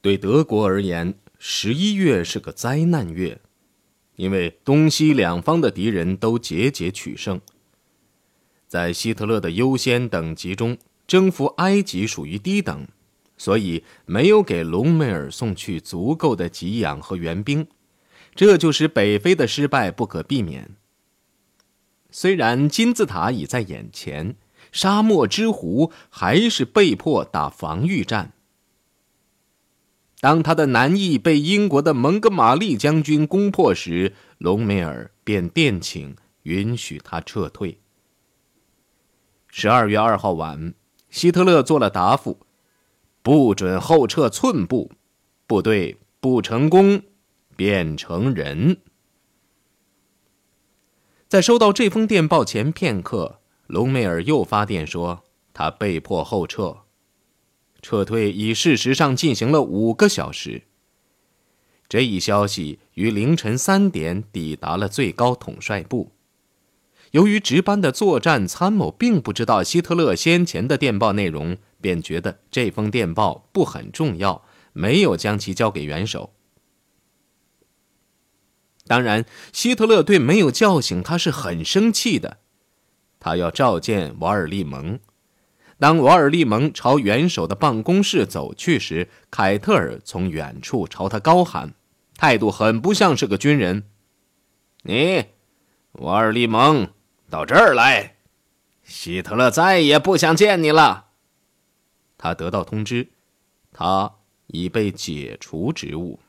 [0.00, 3.40] 对德国而言，十一月是个灾难月，
[4.16, 7.40] 因为东西两方的敌人都节节取胜。
[8.68, 12.86] 在希特勒的优先等级中，征服埃及属于低等，
[13.36, 17.66] 所以没有给隆美尔送去足够的给养和援兵，
[18.34, 20.76] 这就使北非的失败不可避免。
[22.10, 24.36] 虽然金字塔已在眼前，
[24.72, 28.32] 沙漠之狐还是被迫打防御战。
[30.26, 37.78] 当他的南翼被英国的蒙哥马利将军攻破时，隆美尔便电请允许他撤退。
[39.46, 40.74] 十二月二号晚，
[41.10, 42.40] 希特勒做了答复：
[43.22, 44.90] 不准后撤寸步，
[45.46, 47.02] 部队不成功，
[47.54, 48.78] 变成人。
[51.28, 55.22] 在收到这封电报前片刻，隆美尔又发电说
[55.54, 56.78] 他被迫后撤，
[57.86, 60.62] 撤退已事实上进行了五个小时。
[61.88, 66.10] 这一消息于凌晨三点抵达了最高统帅部。
[67.12, 76.32] 由于值班的作战参谋并不知道希特勒先前的电报内容，便觉得这封电报不很重要，没有将其交给元首。
[78.88, 82.38] 当然，希特勒对没有叫醒他是很生气的。
[83.20, 84.98] 他要召见瓦尔利蒙。
[85.78, 91.74] 当瓦尔利蒙朝元首的办公室走去时，凯特尔从远处朝他高喊，
[92.16, 93.84] 态度很不像是个军人
[94.84, 95.26] ：“你，
[95.92, 96.88] 瓦尔利蒙。”
[97.28, 98.16] 到这儿来，
[98.84, 101.08] 希特勒再也不想见你了。
[102.16, 103.08] 他得到通知，
[103.72, 104.14] 他
[104.46, 106.20] 已被解除职务。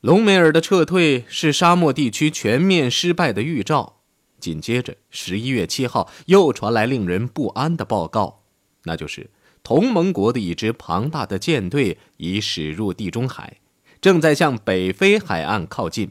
[0.00, 4.01] 隆美尔的撤退是沙漠地区全面失败的预兆。
[4.42, 8.42] 紧接着，十一月七号又传来令人不安的报告，
[8.82, 9.30] 那就是
[9.62, 13.60] 同盟国的一支庞大的舰队已驶入地中海，
[14.00, 16.10] 正在向北非海岸靠近。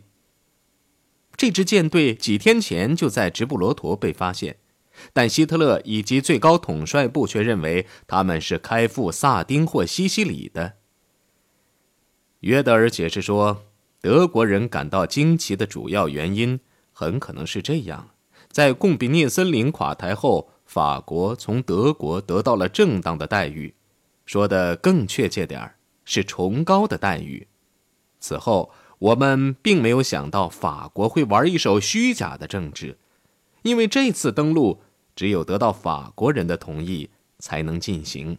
[1.36, 4.58] 这支舰队几天前就在直布罗陀被发现，
[5.12, 10.76] 但希特勒以及最高统帅部却认为他们是开赴萨丁或西西里的。
[12.42, 13.66] 约德尔解释说，
[14.00, 16.60] 德国人感到惊奇的主要原因
[16.92, 18.10] 很可能是这样：
[18.52, 23.74] 在贡比涅森林垮台后，法国从德国得到了正当的待遇，
[24.26, 25.76] 说的更确切点儿，
[26.06, 27.48] 是崇高的待遇。
[28.20, 28.72] 此后。
[29.02, 33.00] 我们并没有想到法国会玩一手虚假的政治，
[33.64, 34.84] 因为这次登陆
[35.16, 38.38] 只有得到法国人的同意才能进行。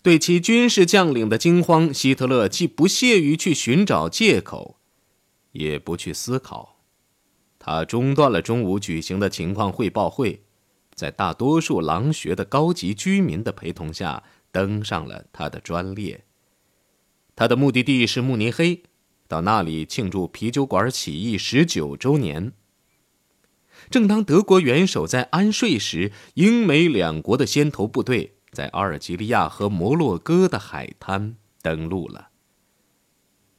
[0.00, 4.76] 对其军事将领的惊慌，希特勒既不屑于去寻找借口，
[5.52, 6.76] 也不去思考。
[7.58, 10.44] 他中断了中午举行的情况汇报会，
[10.94, 16.24] 在大多数狼穴的高级居民的陪同下，登上了他的专列。
[17.36, 18.82] 他的目的地是慕尼黑，
[19.28, 22.52] 到那里庆祝啤酒馆起义十九周年。
[23.88, 32.28] 正当德国元首在安睡时，英美两国的先头部队在阿尔及利亚和摩洛哥的海滩登陆了。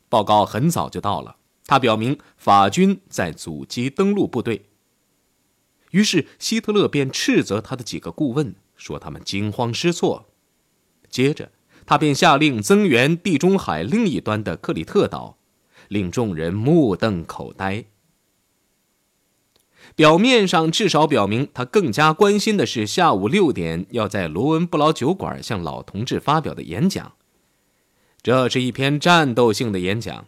[0.10, 1.38] 报告很早就到了，
[1.72, 4.66] 他表明法军在阻击登陆部队。
[5.92, 10.28] 于是希特勒便斥责他的几个顾问，说他们惊慌失措。
[11.10, 11.54] 接着。
[11.86, 15.38] 他便下令增援地中海另一端的克里特岛，
[15.88, 17.86] 令众人目瞪口呆。
[19.96, 27.14] 表面上至少表明他更加关心的是下午六点要在罗文布劳酒馆向老同志发表的演讲。
[28.22, 30.28] 这是一篇战斗性的演讲。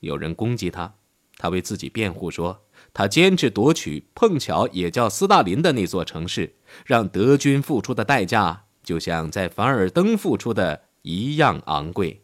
[0.00, 0.94] 有人攻击他，
[1.36, 8.64] 他为自己辩护说，他坚持夺取碰巧也叫斯大林的那座城市，让德军付出的代价。
[8.82, 12.22] 就像在凡尔登付出的一样昂贵，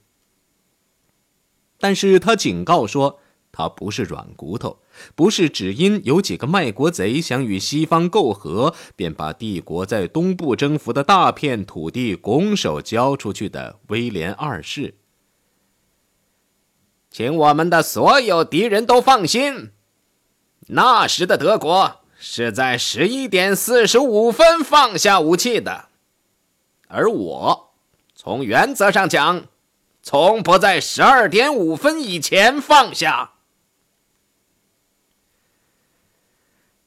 [1.76, 3.18] 但是他警告说，
[3.50, 4.78] 他不是软骨头，
[5.16, 14.94] 不是只因有几个卖国贼想与西方媾和，便把帝国在东部征服的大片土地拱手交出去的威廉二世。
[17.12, 19.70] 请我们的所有敌人都放心，
[20.68, 25.90] 那时的德国是在十一点四十五分放下武器的。
[26.88, 27.74] 而我，
[28.14, 29.44] 从原则上讲，
[30.02, 33.32] 从不在十二点五分以前放下。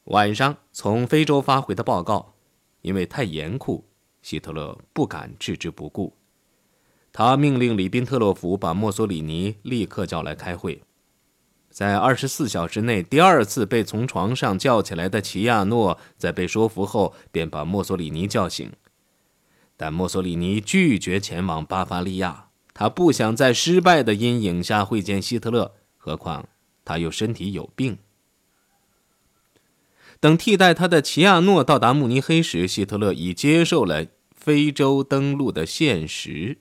[0.06, 2.34] 晚上从非洲发回的报告，
[2.82, 3.86] 因为太严酷，
[4.24, 6.16] 希特勒不敢置之不顾。
[7.18, 10.82] 他命令里宾特洛甫把墨索里尼立刻叫来开会。
[11.70, 18.70] 在二十四小时内第二次被从床上叫起来的齐亚诺，在被说服后，便把墨索里尼叫醒。
[19.78, 26.50] 但墨索里尼拒绝前往巴伐利亚，他不想在失败的阴影下会见希特勒，何况
[26.84, 27.98] 他又身体有病。
[30.20, 36.58] 等替代他的齐亚诺到达慕尼黑时，希特勒已接受了非洲登陆的现实。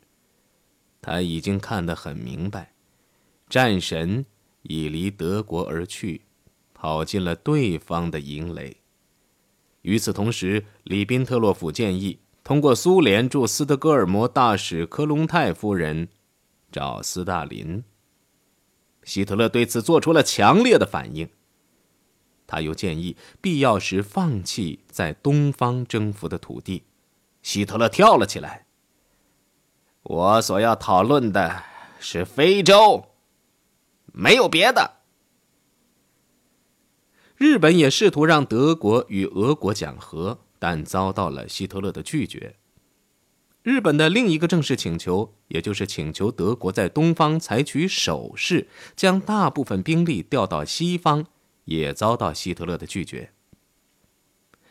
[1.04, 2.72] 他已经看得很明白，
[3.50, 4.24] 战神。
[4.66, 6.22] 已离德国而去，
[6.72, 8.78] 跑进了对方的营垒。
[9.82, 16.08] 与此同时，里宾特洛甫建议通过苏联驻斯德哥尔摩大使科隆泰夫人
[16.72, 17.84] 找斯大林。
[19.02, 21.28] 希特勒对此做出了强烈的反应。
[22.46, 26.84] 他又建议必要时放弃在东方征服的土地。
[27.42, 28.63] 希特勒跳了起来
[30.04, 31.64] ：“我所要讨论的
[31.98, 33.10] 是非洲。”
[34.16, 34.98] 没有别的。
[37.36, 42.54] 日本也试图让德国与俄国讲和，但遭到了希特勒的拒绝。
[43.64, 51.26] 日本的另一个正式请求，也就是请求德国在东方采取守势，将大部分兵力调到西方，
[51.64, 53.32] 也遭到希特勒的拒绝。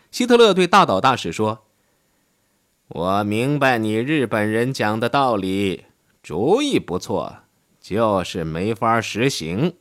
[0.09, 1.65] 希特勒对大岛大使说
[2.93, 5.85] ：“我明白你日本人讲的道理，
[6.21, 7.37] 主意不错。”
[7.81, 9.73] 就是没法实行。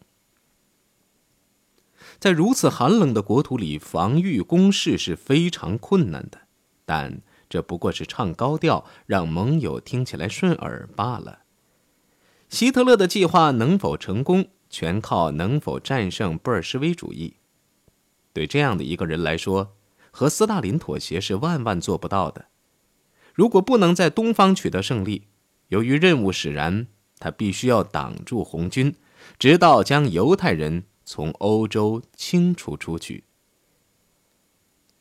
[2.19, 6.41] 在如此寒冷的国土里，防御攻势是非常困难的。
[6.85, 11.41] 但这不过是唱高调，让盟友听起来顺耳罢了。
[12.49, 17.37] 希特勒的计划能否成功，全靠能否战胜布尔什维主义。
[18.33, 19.77] 对这样的一个人来说，
[20.11, 22.47] 和斯大林妥协是万万做不到的。
[23.35, 25.29] 如果不能在东方取得胜利，
[25.69, 26.87] 由于任务使然。
[27.19, 28.97] 他必须要挡住红军，
[29.39, 33.23] 直到将犹太人从欧洲清除出去。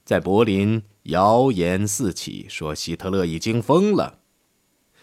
[0.06, 4.20] 在柏林，谣言四起，说希特勒已经疯了。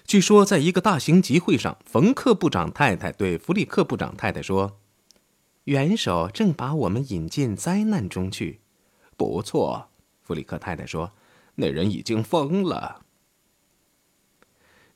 [0.05, 4.79] 据说，在一个大型集会上，冯克部长太太对弗里克部长太太说
[5.65, 8.61] ：“元首正把我们引进灾难中去。”
[9.19, 9.89] 不错，
[10.23, 11.11] 弗里克太太说
[11.57, 13.03] ：“那人已经疯了。”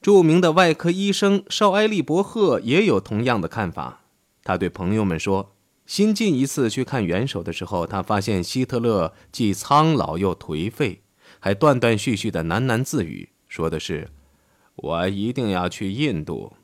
[0.02, 4.00] 著名的外科医生绍埃利伯赫也有同样的看法。
[4.42, 5.54] 他对朋友们说
[5.86, 11.02] ：“新近一次去看元首的时候，他发现希特勒既苍老又颓废，
[11.38, 14.10] 还断断续续的喃喃自语，说的是
[14.74, 16.54] ‘我一定要去印度’，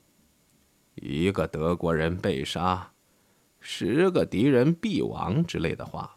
[0.97, 2.91] 一个德国人被杀，
[3.61, 6.17] 十个敌人必亡之类的话。”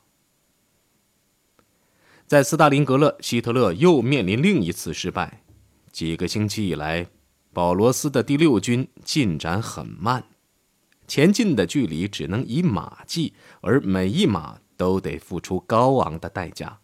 [2.25, 5.43] 在斯大林格勒，希特勒又面临另一次失败。
[5.91, 7.07] 几个星期以来，
[7.53, 10.23] 保罗斯的第六军进展很慢，
[11.07, 16.79] 前进的距离只能以马计，而每一马都得付出高昂的代价。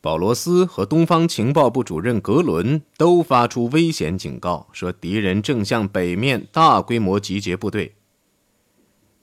[0.00, 7.94] 保罗斯和东方情报部主任格伦都发出危险警告，说敌人正向北面大规模集结部队。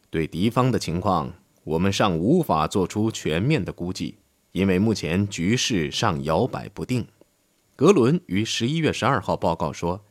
[0.09, 1.33] 对敌方的情况，
[1.63, 4.15] 我们尚无法做出全面的估计，
[4.51, 7.05] 因为目前局势尚摇摆不定。
[7.75, 10.05] 格伦于十一月十二号报告说：“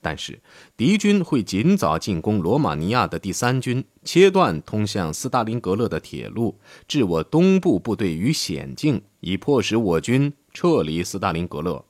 [0.00, 0.40] 但是
[0.76, 6.58] 敌军会尽早进攻罗马尼亚的第三军，切断通向斯大林格勒的铁路，
[6.88, 11.84] 置我东部部队于险境，以迫使我军撤离斯大林格勒。”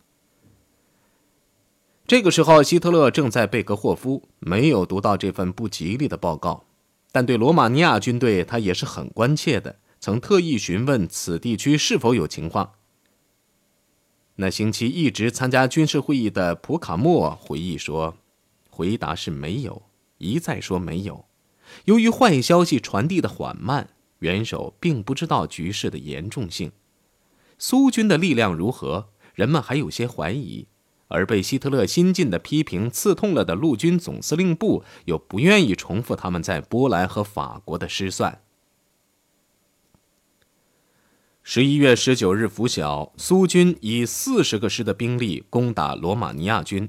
[2.08, 6.64] 这个时候，希特勒正在贝格霍夫，没有读到这份不吉利的报告，
[7.12, 12.72] 但对罗马尼亚军队他也是很关切的，曾特意询问此地区是否有情况。
[14.40, 18.16] 那星期一直参加军事会议的普卡默回忆说
[18.70, 19.82] ：“回答是没有，
[20.16, 21.26] 一再说没有。
[21.84, 26.72] 由于坏消息传递的缓慢，元首并不知道局势的严重性。
[27.58, 30.66] 苏军的力量如何，人们还有些怀疑。
[31.08, 38.40] 而被希特勒新近的批评刺痛了的陆军总司令部，又不愿意重复他们在波兰和法国的失算。”
[41.42, 46.88] 十一月十九日拂晓，苏军以四十个师的兵力攻打罗马尼亚军，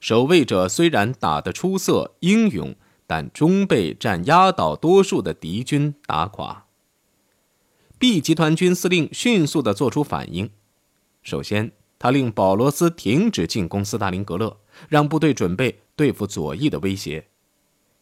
[0.00, 2.74] 守卫者虽然打得出色英勇，
[3.06, 6.64] 但终被占压倒多数的敌军打垮。
[7.98, 10.50] B 集团军司令迅速地做出反应，
[11.22, 17.26] 首先他令保罗斯停止进攻斯大林格勒，让部队准备对付左翼的威胁。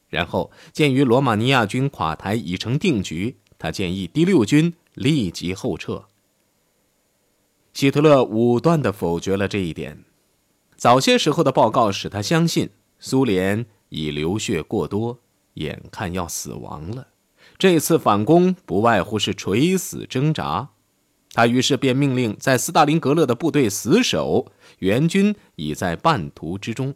[0.08, 4.72] 然后，鉴于罗马尼亚军垮台已成定局，他建议第六军。
[4.94, 6.04] 立即后撤。
[7.72, 10.04] 希特勒武断地否决了这一点。
[10.76, 15.20] 早些时候的报告使他相信苏联已流血过多，
[15.54, 17.08] 眼看要死亡了。
[17.56, 20.70] 这次反攻不外乎是垂死挣扎。
[21.34, 26.94] 他于是便命令在斯大林格勒的部队死守，援军已在半途之中。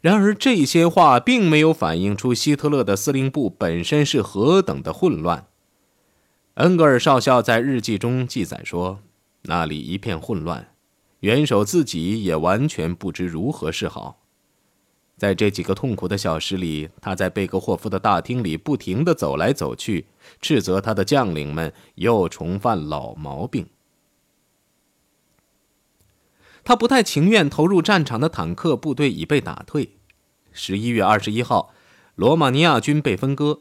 [0.00, 5.48] 然而，这些话并没有反映出希特勒的司令部本身是何等的混乱。
[6.56, 9.00] 恩格尔少校在日记中记载说
[9.44, 10.72] ：“那里一片混乱，
[11.20, 14.22] 元首自己也完全不知如何是好。”
[15.18, 20.06] 在这几个痛苦的小时里，他在贝格霍夫的大厅里不停地走来走去，
[20.40, 23.68] 斥责他的将领们又重犯老毛病。
[26.64, 29.98] 他不太情愿投入战场的坦克部队已被打退。
[30.52, 31.74] 十一月二十一号，
[32.14, 33.60] 罗马尼亚军被分割，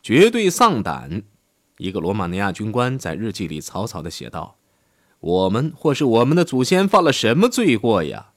[0.00, 1.24] 绝对丧胆。
[1.78, 4.56] 一个罗马尼亚军官在日记里草草地写道
[5.20, 8.32] ：“我们或是我们的祖先犯了什么罪过呀？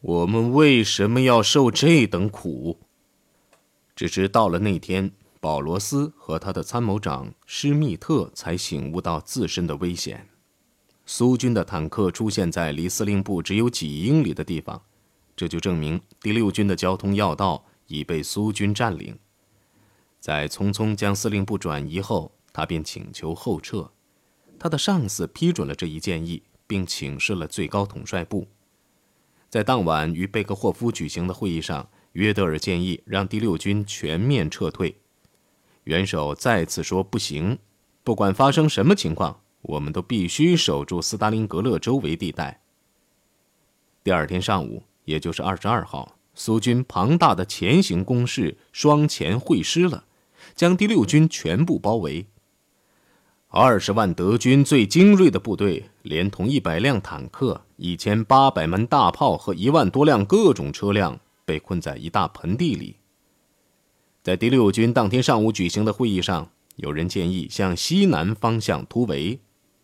[0.00, 2.78] 我们为什么要受这等苦？”
[3.96, 10.28] 只是到了那天，保罗斯和他的参谋长施密特才醒悟到自身的危险。
[11.06, 14.82] 苏军的坦克出现在离司令部只有几英里的地方，
[15.36, 19.18] 这就证明第六军的交通要道已被苏军占领。
[20.18, 23.90] 在匆匆将司令部转移后，他便请求后撤。
[24.58, 28.48] 他的上司批准了这一建议，并请示了最高统帅部。
[29.50, 34.96] 在当晚与贝克霍夫举行的会议上，约德尔建议让第六军全面撤退。
[35.84, 37.58] 元首再次说不行，
[38.02, 39.42] 不管发生什么情况。
[39.66, 42.60] 我们都必须守住斯大林格勒周围地带。
[44.02, 50.04] 第二天上午，也就是二十二号，苏军庞大的前行攻势双前会师了，
[50.54, 52.26] 将第六军全部包围。
[53.56, 62.96] 二十万德军最精锐的部队，连同一百辆坦克、一千八百门大炮和一万多辆各种车辆，被困在一大盆地里。
[64.24, 69.38] 在第六军当天上午举行的会议上，有人建议向西南方向突围。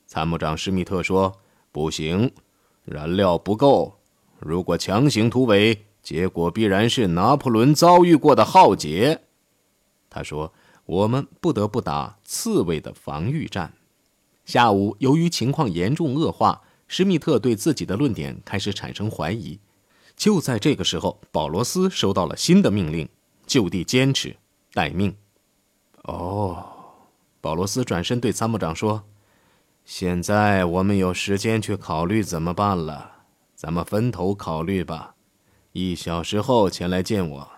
[0.05, 1.33] 参谋长施密特说
[1.71, 2.33] ：“不行，
[2.85, 4.01] 燃料不够。
[4.41, 9.21] 如果强行突围，结果必然是拿破仑遭遇过的浩劫。”
[10.11, 10.53] 他说
[10.87, 13.73] ：“我们不得不打刺猬的防御战。”
[14.45, 19.61] 下午，由于情况严重恶化，施密特对自己的论点开始产生怀疑。
[20.17, 23.09] 就在这个时候，保罗斯收到了新的命令：
[23.47, 24.37] 就地坚持，
[24.73, 25.15] 待命。
[26.03, 26.67] 哦，
[27.41, 29.05] 保罗斯转身对参谋长说。
[29.85, 33.13] 现在我们有时间去考虑怎么办了，
[33.55, 35.15] 咱们分头考虑吧。
[35.73, 37.49] 一小时后前来见我，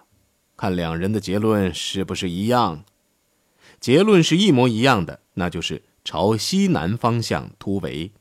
[0.57, 2.85] 看两人的结论是不是一样。
[3.83, 8.13] 结论是一模一样的，那就是朝西南方向突围。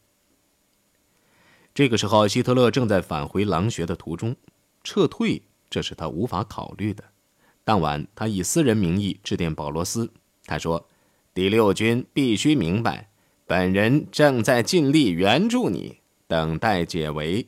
[1.75, 4.35] 这个时候，希特勒正在返回狼穴的途中，
[4.83, 7.03] 撤退这是他无法考虑的。
[7.63, 10.11] 当晚，他以私人名义致电保罗斯，
[10.47, 10.89] 他说
[11.35, 13.09] ：“第六军必须明白。”
[13.45, 17.47] 本人正在尽力援助你，等待解围。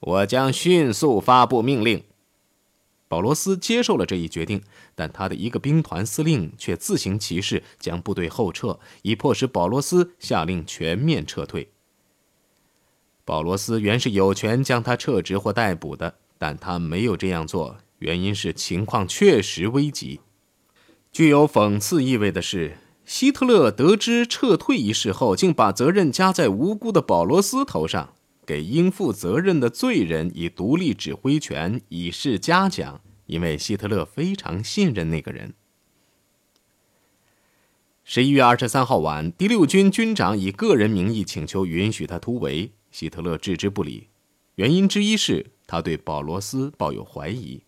[0.00, 2.04] 我将迅速发布命令。
[3.08, 4.62] 保罗斯接受了这一决定，
[4.94, 11.68] 但他的一个兵团司令却自行其事，将部队后撤，以迫使保罗斯下令全面撤退。
[13.24, 20.20] 保罗斯原是有权将他撤职或逮捕的，但他没有这样做，原因是情况确实危急。
[21.12, 22.78] 具有讽刺意味的是。
[23.06, 28.14] 希特勒得知撤退一事后，竟把责任加在无辜的保罗斯头上，
[28.46, 33.00] 给应负责任的罪人以独立指挥权，以示嘉奖。
[33.26, 35.52] 因为希特勒非常信任那个人。
[38.04, 44.06] 十一月二十三号晚，第六军军长以个人名义请求允许他突围，希特勒置之不理。
[44.54, 47.64] 原因之一是他对保罗斯抱有怀疑。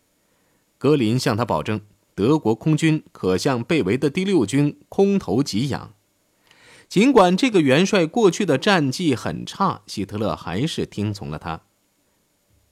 [0.79, 1.81] 格林向他保证。
[2.15, 5.95] 德国空军可向被围的第六军空投给养。
[6.89, 11.61] 尽管这个元帅过去的战绩很差，希特勒还是听从了他。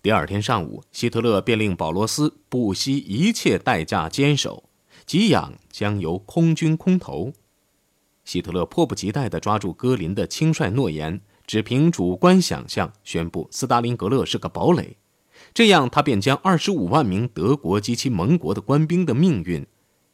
[0.00, 4.70] 第二天上午，希特勒便令保罗斯不惜一切代价坚守，
[5.04, 7.32] 给养将由空军空投。
[8.25, 14.96] 希特勒迫不及待地抓住戈林的轻率诺言，只凭主观想象宣布斯大林格勒是个堡垒。
[15.52, 19.66] 这样，他便将二十五万名德国及其盟国的官兵的命运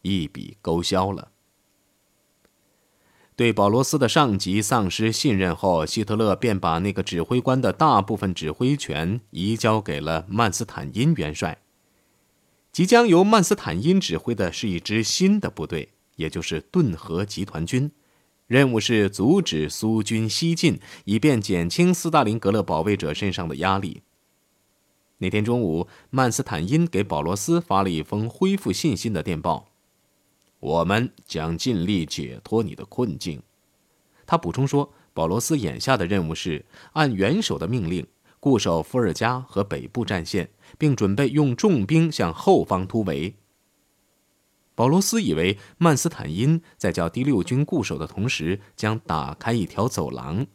[0.03, 1.32] 一笔勾销了。
[3.35, 11.59] 对保罗斯的上级丧失信任后，希特勒便把那个指挥官的大部分指挥权移交给了曼斯坦因元帅。
[12.71, 17.91] 即将由曼斯坦因指挥的是一支新的部队，也就是顿河集团军，
[18.47, 24.03] 任务是阻止苏军西进，以便减轻斯大林格勒保卫者身上的压力。
[25.19, 29.72] 那天中午，曼斯坦因给保罗斯发了一封恢复信心的电报
[30.63, 33.43] ：“我们将尽力解脱你的困境。”
[34.25, 38.07] 他补充说：“保罗斯眼下的任务是按元首的命令
[38.39, 43.35] 固守伏尔加和北部战线，并准备用重兵向后方突围。”
[44.75, 50.47] 保罗斯以为曼斯坦因在叫第六军固守的同时，将打开一条走廊，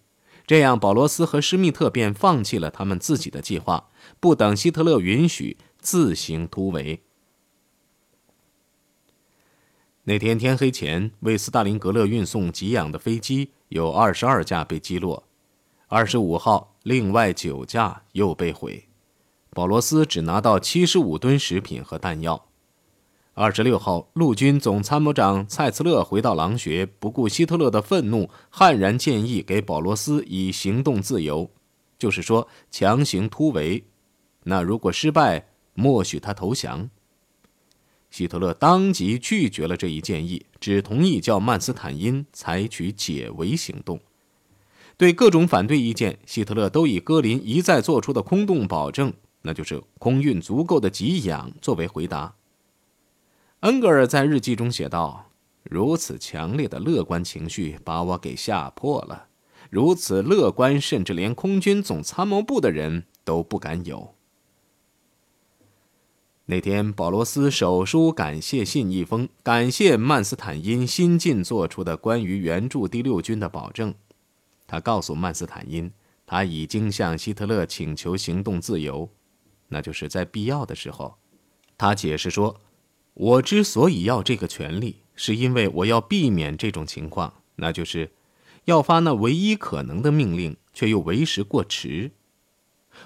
[0.47, 7.03] 这样保罗斯和施密特便放弃了他们自己的计划，不等希特勒允许，自行突围。
[10.09, 15.21] 那天天黑前，为斯大林格勒运送给养的飞机有二十二架被击落，
[15.89, 18.87] 二十五号另外九架又被毁。
[19.49, 22.45] 保罗斯只拿到七十五吨食品和弹药。
[23.33, 31.51] 二十六号，陆军总参谋长蔡茨勒回到狼穴，不顾希特勒的愤怒，悍然建议给保罗斯以行动自由，
[31.99, 33.83] 就是说强行突围。
[34.45, 36.89] 那如果失败，默许他投降。
[38.09, 43.99] 希特勒当即拒绝了这一建议，只同意叫曼斯坦因采取解围行动。
[44.95, 52.33] 对各种反对意见，希特勒都以戈林一再做出的空洞保证，那就是空运足够的给养作为回答。
[53.59, 55.29] 恩格尔在日记中写道
[55.63, 59.27] ：“如此强烈的乐观情绪把我给吓破了，
[59.69, 64.15] 如此乐观，甚至连空军总参谋部的人都不敢有。”
[66.49, 73.93] 那天，保罗斯手书感谢信一封，感谢曼斯坦因新近做出的关于援助第六军的保证。
[74.65, 75.91] 他告诉曼斯坦因，
[76.25, 79.09] 他已经向希特勒请求行动自由，
[79.67, 81.17] 那就是在必要的时候。
[81.77, 82.61] 他解释说
[83.13, 88.09] ：“我之所以要这个权利，是因为我要避免这种情况，那就是
[88.63, 92.11] 要发那唯一可能的命令，却又为时过迟。”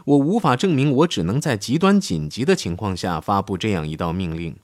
[0.05, 4.55] 我无法证明，我只能在极端紧急的情况下发布这样一道命令。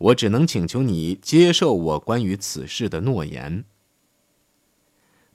[0.00, 3.64] 我只能请求你接受我关于此事的诺言。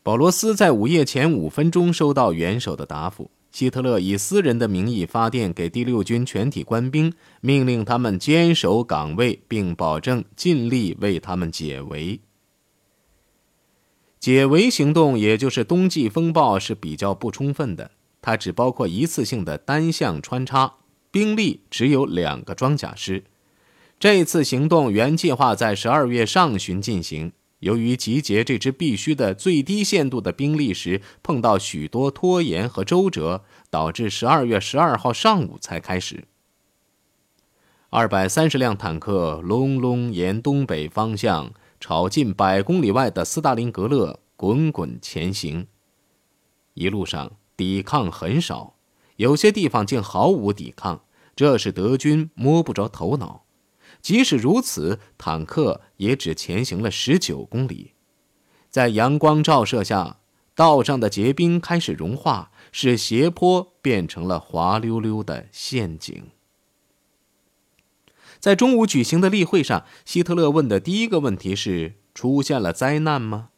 [0.03, 3.31] 保罗斯在午夜前五分钟收到元首的答复。
[3.51, 12.19] 希特勒以私人的名义发电给第六军全体官兵，命令他们坚守岗位，并保证尽力为他们解围。
[14.19, 17.89] 解围行动，也就是冬季风暴，是比较不充分的。
[18.21, 20.75] 它只包括一次性的单向穿插，
[21.11, 23.23] 兵力只有两个装甲师。
[23.99, 36.25] 这次行动原计划在十二月上旬进行，由于集结这支必须的最低限度的兵力时碰到许多拖延和周折，导致十二月十二号上午才开始。
[37.89, 45.65] 二百三十辆坦克隆隆沿东北方向朝近百公里外的斯大林格勒滚滚前行，
[46.75, 47.38] 一路上。
[47.59, 48.77] 抵抗很少，
[49.17, 51.03] 有些地方竟毫无抵抗，
[51.35, 53.43] 这使德军摸不着头脑。
[54.01, 57.95] 即使如此，坦克也只前行了十九公里。
[58.69, 60.19] 在阳光照射下，
[60.55, 66.29] 道上的结冰开始融化，使斜坡变成了滑溜溜的陷阱。
[68.39, 73.49] 在中午举行的例会上，希特勒问的第一个问题是：出现了灾难吗？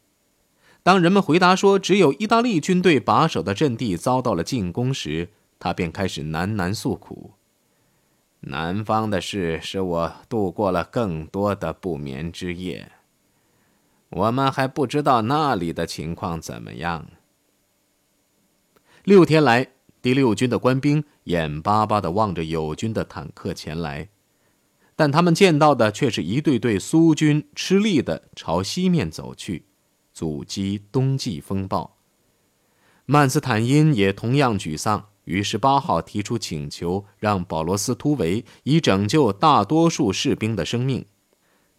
[0.82, 5.28] 当人们回答说只有意大利军队把守的阵地遭到了进攻时，
[5.60, 7.34] 他便开始喃喃诉苦
[8.40, 12.90] ：“南方的事使我度过了更多的不眠之夜。
[14.10, 17.06] 我们还不知道那里的情况怎么样。”
[19.04, 19.68] 六天来，
[20.00, 24.08] 第六军的官兵眼巴巴地望着友军的坦克前来，
[24.96, 29.66] 但他们见到的却是一队队苏军吃力地朝西面走去。
[30.12, 31.96] 阻击冬季风暴。
[33.06, 41.04] 曼斯坦因也同样沮丧，于是八号提出请求，让保罗斯突围，以拯救大多数士兵的生命。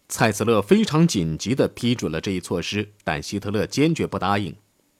[0.06, 4.54] 蔡斯勒非常紧急地批准了这一措施，但希特勒坚决不答应，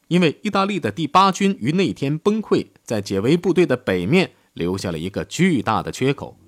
[0.08, 6.38] 因为意大利的第八军于那天崩溃，在解围部队的北面留下了一个巨大的缺口。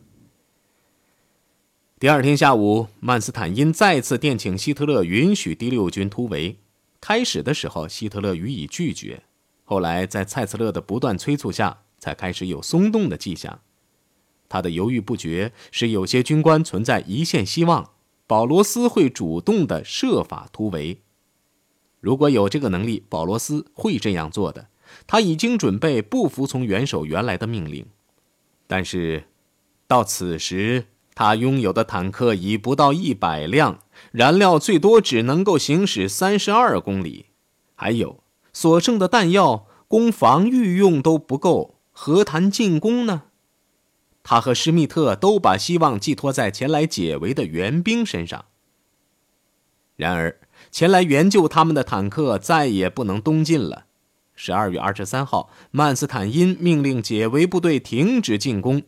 [1.99, 6.59] 第二天下午，曼斯坦因再次电请希特勒允许第六军突围。
[7.07, 9.23] 开始的时候，希特勒予以拒绝。
[9.62, 13.61] 后来，在蔡斯勒的不断催促下，才开始有松动的迹象。
[14.49, 17.92] 他的犹豫不决使有些军官存在一线希望：
[18.27, 21.01] 保罗斯会主动的设法突围。
[22.01, 24.66] 如果有这个能力，保罗斯会这样做的。
[25.07, 27.87] 他已经准备不服从元首原来的命令，
[28.66, 29.29] 但是
[29.87, 30.87] 到此时。
[31.17, 33.81] 他拥有的坦克已不到一百辆，
[34.13, 37.31] 燃料最多只能够行驶三十二公里，
[37.75, 43.23] 还有所剩的弹药供防御用都不够，何谈进攻呢？
[44.23, 48.45] 他和施密特都把希望寄托在前来解围的援兵身上。
[49.97, 50.39] 然而，
[50.71, 53.87] 前来援救他们的坦克再也不能东进了。
[54.35, 58.83] 十二月二十三号，曼斯坦因命令解围部队停止进攻，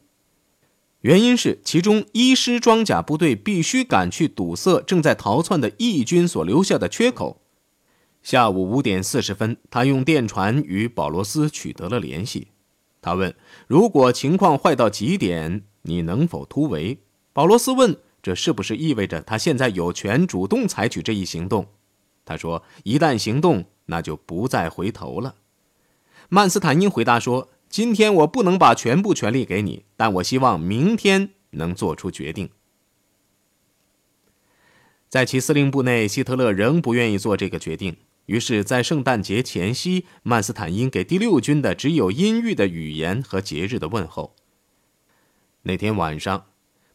[1.09, 7.41] 原因是其中一师装甲部队必须赶去堵塞正在逃窜的义军所留下的缺口。
[8.23, 12.49] 下午五点四十分，他用电传与保罗斯取得了联系。
[13.01, 13.35] 他问
[13.67, 16.99] ：“如果情况坏到极点，你能否突围？”
[17.33, 21.69] 保罗斯问：“这是不是意味着他现在有权主动采取这一行动？”
[22.27, 25.37] 他说：“一旦行动，那就不再回头了。”
[26.29, 32.51] 曼斯坦因回答说：“今天我不能把全部权力给你，但我希望明天能做出决定。”
[35.09, 37.97] 在其司令部内，希特勒仍不愿意做这个决定。
[38.27, 44.37] 于是，在圣诞节前夕，曼斯坦因给第六军的只有阴郁的语言和节日的问候。
[45.63, 46.45] 那天晚上，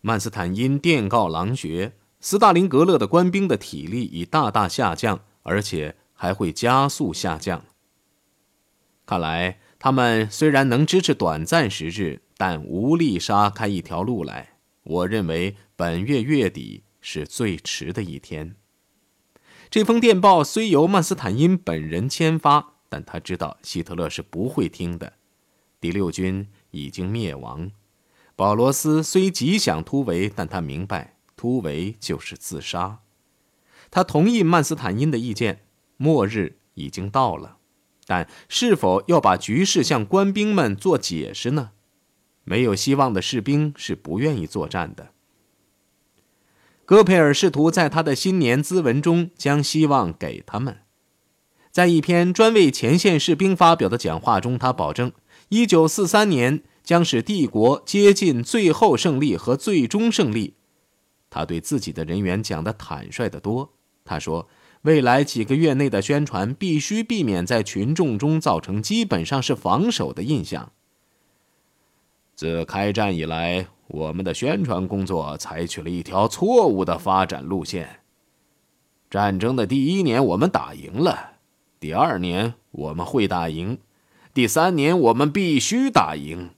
[0.01, 7.65] 曼斯坦因电告狼穴，斯大林格勒的官兵的体力已大大下降，而且还会加速下降。
[9.07, 14.53] 看来，他们虽然能支持短暂时日，但无力杀开一条路来。
[14.83, 18.55] 我认为，本月月底是最迟的一天。
[19.69, 25.11] 这封电报虽由曼斯坦因本人签发，但他知道希特勒是不会听的。
[25.81, 27.69] 第六军已经灭亡。
[28.37, 32.99] 保罗斯虽极想突围，但他明白突围就是自杀。
[33.91, 35.65] 他同意曼斯坦因的意见，
[35.97, 37.57] 末日已经到了。
[38.13, 41.71] 但是否要把局势向官兵们做解释呢？
[42.43, 45.09] 没有希望的士兵是不愿意作战的。
[46.85, 50.81] 戈培尔试图在他的新年咨文中将希望给他们。
[51.71, 55.11] 在一篇专为前线士兵发表的讲话中，他保证
[55.49, 60.53] ，1943年将使帝国接近最后胜利和最终胜利。
[61.31, 63.73] 他对自己的人员讲得坦率得多。
[64.05, 64.47] 他说
[64.83, 70.71] ：“未来几个月内的宣传必须避免在群众中造成基本上是防守的印象。”
[72.35, 73.67] 自开战以来。
[73.87, 77.99] 我们的宣传工作采取了一条错误的发展路线。
[79.07, 81.35] 战争的第一年，我们打赢了；
[81.79, 83.77] 第二年，我们会打赢；
[84.33, 86.55] 第三年，我们必须打赢；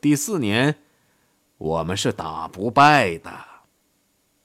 [0.00, 0.76] 第四年，
[1.56, 3.32] 我们是打不败的。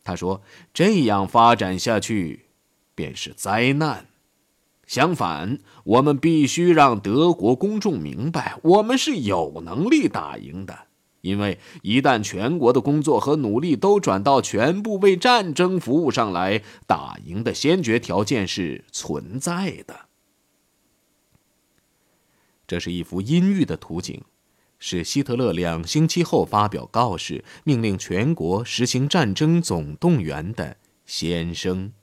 [0.04, 0.42] 他说
[0.74, 2.43] ：“这样发展下去，
[2.96, 4.08] 便是灾难。
[4.86, 10.88] 相反，我们必须让德国公众明白，我们是有能力打赢的。”
[11.24, 20.08] 因为一旦全国的工作和努力都转到全部为战争服务上来，打赢的先决条件是存在的。
[22.68, 24.22] 这是一幅阴郁的图景，
[24.80, 30.76] 是希特勒两星期后发表告示，命令全国实行战争总动员的
[31.06, 31.94] 先声。